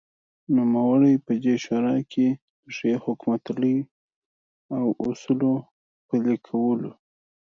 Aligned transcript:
نوموړی 0.55 1.13
په 1.25 1.31
دې 1.43 1.55
شورا 1.63 1.97
کې 2.11 2.27
دښې 2.65 2.93
حکومتولۍ 3.03 3.77
او 4.77 4.85
اصولو 5.09 5.53
پلې 6.07 6.35
کولو 6.47 6.91